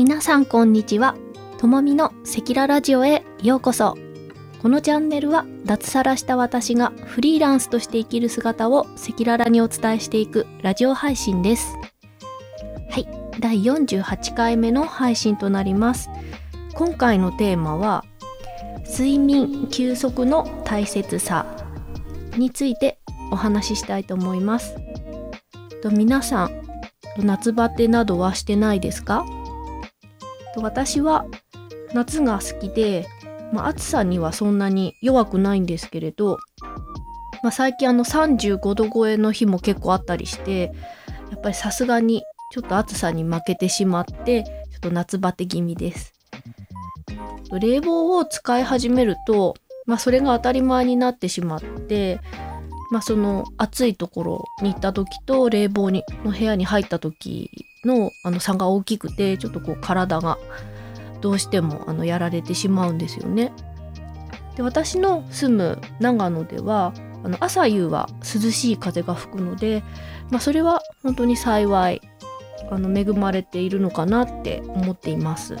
[0.00, 1.14] 皆さんこんにちは。
[1.58, 3.98] ともみの赤裸ラジオへようこそ。
[4.62, 11.76] このチャンネルは脱サラした私がフリーランスとして生きる姿を赤裸々にお伝えしていくラジオ配信です。
[12.88, 13.06] はい。
[13.40, 16.08] 第48回目の配信となります。
[16.72, 18.06] 今回のテーマは
[18.88, 21.44] 睡眠休息の大切さ
[22.38, 24.74] についてお話ししたいと思います。
[25.82, 26.62] と皆さん
[27.18, 29.26] 夏バテなどはしてないですか？
[30.56, 31.26] 私は
[31.94, 33.06] 夏が好きで、
[33.52, 36.38] まあ、暑さにはそんなに弱くないんですけれど、
[37.42, 40.72] まあ、最近あの35度超えの日も結構あったりして
[41.30, 46.12] やっぱりさすがにちょっと暑さに負けてしまってちょっと夏バテ気味です。
[47.58, 49.56] 冷房を使い始めると、
[49.86, 52.20] まあ、それが当たり前になってしまって、
[52.90, 57.50] まあ、その暑いところに行った時と冷房にの部屋に入った時
[57.84, 60.38] のあの差が大きくてちょっとこう体が
[61.20, 63.52] どうしてもあのやられてしまうんですよね。
[64.56, 66.92] で私の住む長野では
[67.22, 69.82] あの朝夕は涼しい風が吹くので、
[70.30, 72.00] まあ、それは本当に幸い
[72.70, 75.56] あの恵まれているのかなって思っています。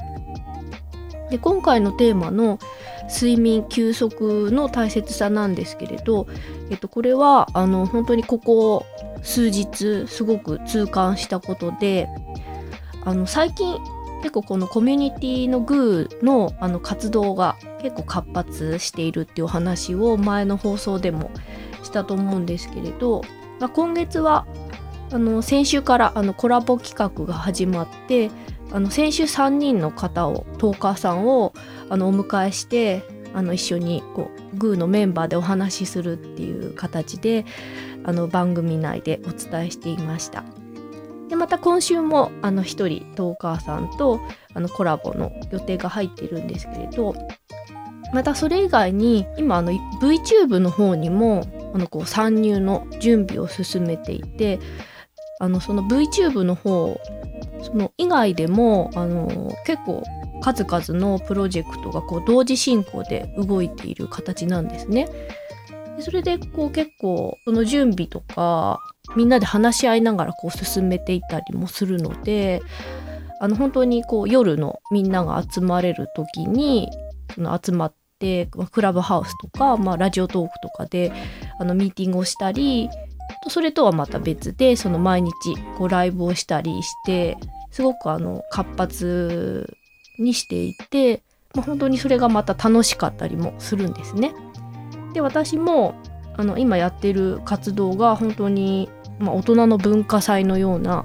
[1.30, 2.58] で今回のテーマの
[3.08, 6.26] 睡眠休息の大切さなんですけれど、
[6.70, 8.86] えっと、これはあの本当にここ
[9.22, 12.08] 数日すごく痛感したことで
[13.04, 13.78] あの最近
[14.22, 21.30] 結構このコミュニティのグーのあの活動が結構活発しているっていうお話を前の放送でも
[21.82, 23.22] したと思うんですけれど、
[23.58, 24.46] まあ、今月は
[25.12, 28.30] あの先週からあのコラボ企画が始まって
[28.72, 31.52] あの先週3人の方をトーカーさんを
[31.88, 33.02] あのお迎えして
[33.34, 37.44] あの一緒にこうグーのメンバーでお話しするっていう形で
[38.04, 40.44] あの番組内でお伝えしていました。
[41.28, 44.20] でまた今週もあの1人トーカーさんと
[44.52, 47.14] あのコラボの予定が入っているんですけれど
[48.12, 54.58] またそれ以外に今あの VTube の方にもあのこう参入の準備を進めていて
[55.38, 57.00] あのその VTube の方
[57.62, 60.02] その以外でもあの結構
[60.40, 65.08] 数々のプロジェクトがこう同時進行で動いている形なんですね。
[65.96, 68.80] でそれでこう結構その準備とか
[69.16, 72.62] みんなで話し合いながらこう進めていたりもするので
[73.40, 76.88] あの本当にこう夜のみんなが集まれる時に
[77.34, 81.12] その集まってクラブハウスとか、まあ、ラジオトークとかで
[81.58, 82.90] あのミーティングをしたり
[83.48, 85.32] それとはまた別でその毎日
[85.78, 87.38] こうライブをしたりして
[87.70, 89.76] すごくあの活発
[90.18, 91.22] にしていて、
[91.54, 94.34] まあ、本当にそれがまた楽しかったりもするんですね。
[95.14, 95.94] で私も
[96.36, 101.04] あの今やってる活動が本当に、まあ、大人の文化祭のような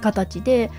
[0.00, 0.70] 形で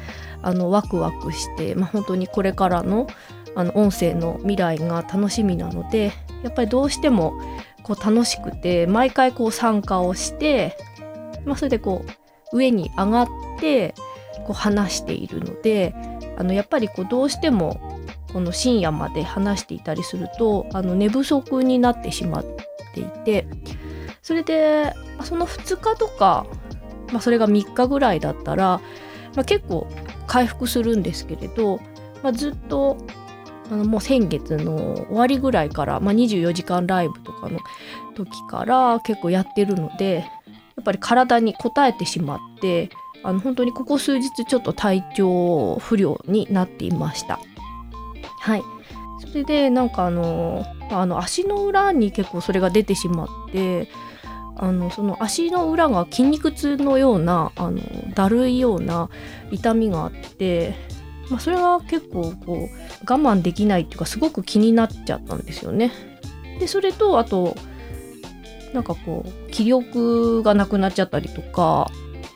[0.41, 3.07] あのワクワクして、まあ、本当にこれからの
[3.55, 6.13] あの音声の未来が楽しみなので
[6.43, 7.33] やっぱりどうしても
[7.89, 10.77] こう楽しくて毎回こう参加をして、
[11.43, 12.05] まあ、それでこ
[12.53, 13.27] う上に上がっ
[13.59, 13.95] て
[14.45, 15.95] こう話しているので
[16.37, 17.99] あのやっぱりこうどうしても
[18.31, 22.45] この深夜まで話していたりするとあの寝不足になってしまっ
[22.93, 23.47] ていて
[24.21, 26.45] それでその2日とか、
[27.11, 28.81] まあ、それが3日ぐらいだったら、
[29.35, 29.87] まあ、結構
[30.27, 31.79] 回復するんですけれど、
[32.21, 32.97] まあ、ずっと
[33.69, 37.59] あのもう先月の終わりぐらいから、まあ、24時間ライブとかの
[38.15, 40.25] 時から結構やってるので
[40.75, 42.89] やっぱり体に応えてしまって
[43.23, 47.39] あの本当にここ数日ちょっと体調不良になっていました。
[48.39, 48.61] はい
[49.19, 53.89] それでなんかあのあの足の裏に結構それが出てしまって
[54.55, 57.79] あのその足の裏が筋肉痛のようなあの
[58.13, 59.09] だるいような
[59.51, 60.75] 痛みがあって、
[61.29, 65.91] まあ、それは結構こう我慢できないっていうかすごく気になっちゃったんですよね。
[66.59, 67.55] でそれとあと
[68.73, 71.89] なんかこう気力がなくなっちゃったりとか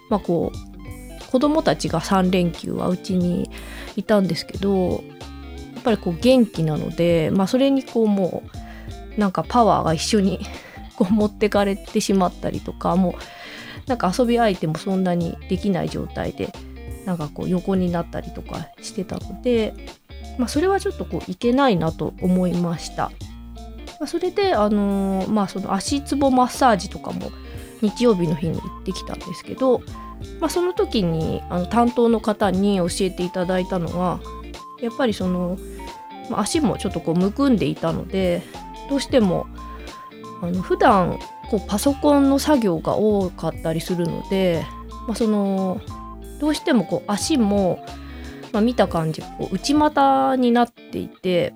[0.09, 3.49] まあこう子供たちが3連休はうちに
[3.95, 5.03] いたんですけど
[5.73, 8.43] やっぱりこう元気なので、まあ、それにこうも
[9.17, 10.39] うなんかパワーが一緒に
[10.95, 13.13] こう持ってかれてしまったりとかもう
[13.87, 16.53] なんか遊び相手もそんなにできない状態で
[17.05, 19.73] なんかこう横になったりとかしてたので、
[20.37, 23.11] まあ、それはちょっとこういけないなと思いました。
[23.99, 27.31] まあ、それで、あのー、まあ、その足つぼマッサージとかも
[27.81, 29.81] 日曜日の日に行ってきたんですけど、
[30.39, 34.19] まあ、その時にあの担当の方に教えていただいたのは
[34.81, 35.57] やっぱりその、
[36.29, 38.41] まあ、足もちょっとこうむくんでいたので
[38.89, 39.47] どうしても
[40.41, 44.65] あの普段こうパソコンの作業が多かったりするので、
[45.07, 45.81] まあ、その
[46.43, 47.79] どうしてもこう足も
[48.51, 51.53] まあ、見た感じこう内股になっていて、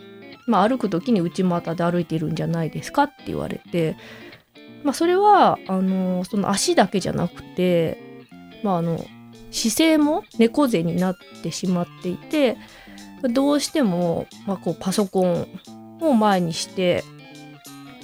[0.48, 3.96] まあ、歩く時に内股で歩いてるんじゃないですかって言われて、
[4.84, 8.02] まあ、それはあのその足だけじゃなくて、
[8.64, 9.06] まあ、あの
[9.52, 12.58] 姿勢も猫背になってしまっていて
[13.22, 15.48] どうしても、まあ、こうパソコン
[16.02, 17.04] を前にして、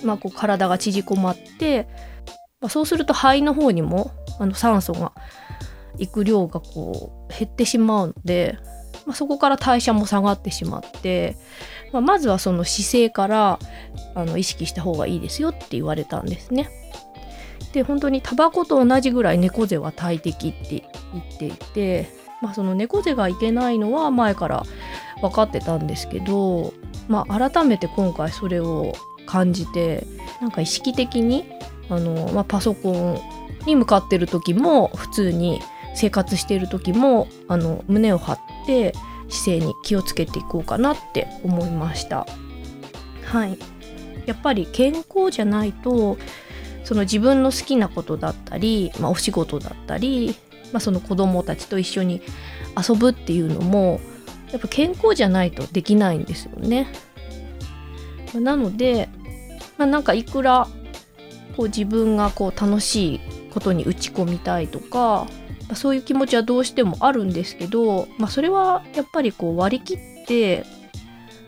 [0.04, 1.88] まあ、こう体が縮こまって、
[2.62, 5.14] まあ、そうすると肺の方にもあの酸素が
[5.98, 8.58] 行く量がこう減ってしまうので、
[9.06, 11.38] まあ、そこから代謝も下がってしまって、
[11.92, 13.60] まあ、まずはその姿勢から
[14.16, 16.70] あの意識した方がいいですよって言われたんですね。
[17.74, 22.08] で本当にタバコと同じぐらい猫背は大敵って言っていて、
[22.42, 24.64] まあ、その猫背がいけないのは前から
[25.22, 26.74] 分かってたんですけど、
[27.08, 28.94] まあ、改めて今回それを
[29.26, 30.06] 感じて
[30.40, 31.46] なんか意識的に
[31.90, 33.20] あの、まあ、パソコン
[33.66, 35.62] に向かってる時も普通に
[35.96, 38.94] 生活している時もあの胸を張って
[39.30, 42.26] 姿勢に気をつけていこうかなって思いました
[43.26, 43.58] はい
[44.26, 46.18] やっぱり健康じゃないと
[46.84, 50.36] その自分の好きなことだったり、まあ、お仕事だったり、
[50.72, 52.22] まあ、その子供たちと一緒に
[52.78, 54.00] 遊ぶっていうのも
[54.52, 56.88] やっぱ健康じゃないとできないんですよね。
[58.36, 59.10] なので、
[59.78, 60.68] まあ、なんかいくら
[61.56, 63.20] こう自分がこう楽しい
[63.52, 65.28] ことに打ち込みたいとか
[65.74, 70.66] そういう気持ちはどうしてもあるんですけど、まあ、それはやっぱりこう割り切って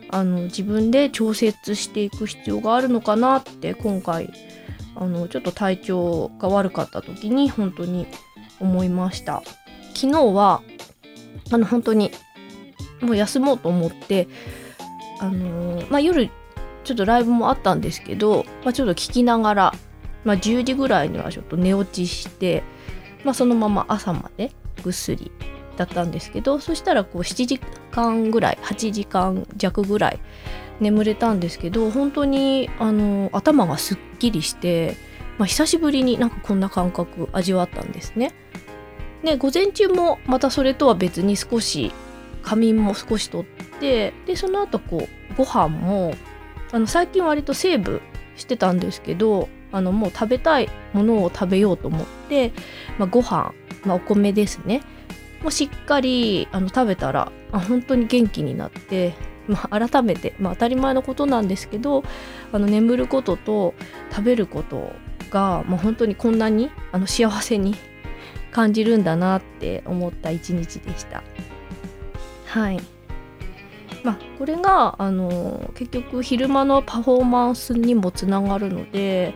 [0.10, 4.32] あの自分で調節していく必要があるのかなって今回
[4.96, 8.08] あのちょっと体調が悪かった時に本当に
[8.60, 9.44] 思いました。
[9.94, 10.62] 昨日は
[11.52, 12.12] あの本当に
[13.02, 14.28] もう休もうと思って
[15.20, 16.30] あのー、まあ、夜
[16.84, 19.74] ちょっとライブもあったんですけど、まあ、ちょっと聞きながら、
[20.24, 22.64] まあ、10時ぐらいにはちょっと寝落ちして
[23.26, 24.52] まあ、そのまま朝まで
[24.84, 25.32] ぐっすり
[25.76, 27.60] だったんですけどそしたらこう7時
[27.92, 30.20] 間ぐらい8時間弱ぐらい
[30.80, 34.96] 眠れたんですけど本当にあの頭がすっきりして、
[35.38, 38.34] まあ、久しぶりになんかこんな感覚味わったんですね。
[39.24, 41.92] で午前中もまたそれとは別に少し
[42.44, 43.46] 仮眠も少しとっ
[43.80, 46.14] てでその後こうご飯も
[46.72, 48.02] あの最近割とセーブ
[48.36, 52.54] してたんですけどあのもう食べたいものを食べようと思って、
[52.98, 54.82] まあ、ご飯、まあ、お米ですね
[55.44, 59.16] もしっかりあの食べたらあ本当に元気になって、
[59.48, 62.04] まあ、改めて、まあ、当たり前のことなんですけど
[62.54, 63.74] あの眠ることと
[64.12, 64.94] 食べること
[65.30, 67.76] が、まあ、本当にこんなにあの幸せに
[68.52, 71.22] 感じるんだなって思った一日でした。
[72.46, 72.80] はい
[74.06, 79.34] まあ、これがあの結局昼間のパフォーマンスにもつながるので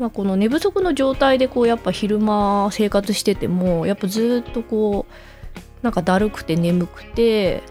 [0.00, 7.62] まあ、この寝不足の状態でこうやっぱ昼間生活しててもやっぱずっとこうなんかだるくて眠くて、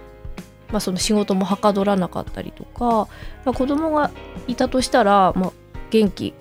[0.71, 3.07] まあ、その仕事もはかどらなかったりとか、
[3.45, 4.11] まあ、子供が
[4.47, 5.53] いたとしたら、まあ、
[5.89, 6.35] 元気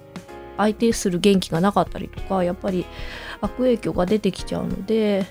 [0.59, 2.85] 相手する元気がなかったりとかやっぱり
[3.41, 5.25] 悪影響が出てきちゃうので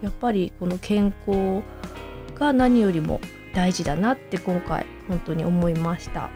[0.00, 1.62] やっぱりこの健康
[2.36, 3.20] が何よりも
[3.52, 6.30] 大事だなって今回本当に思いました。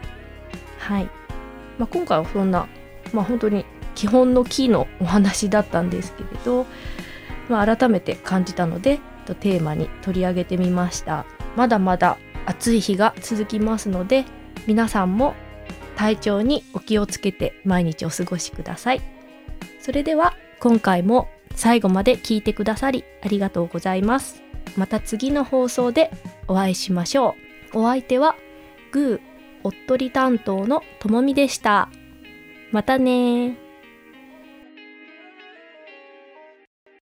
[0.79, 1.05] はい、
[1.77, 2.67] まあ、今回はそんな
[3.13, 3.65] まあ、本当に
[3.95, 6.65] 基本のキーのお話だったんですけれど、
[7.47, 8.99] まあ、改めて感じたので
[9.39, 11.25] テーマに取り上げてみました。
[11.55, 14.25] まだまだ暑い日が続きますので
[14.67, 15.35] 皆さんも
[15.95, 19.01] 体調にお気をつけて毎日お過ごしください。
[19.79, 24.41] それでは今回も最後まで聞いてくださりありがとうございます。
[24.75, 26.11] また次の放送で
[26.47, 27.35] お会いしましょ
[27.73, 27.79] う。
[27.79, 28.35] お相手は
[28.91, 31.89] グーおっとり担当のともみでした。
[32.73, 33.62] またね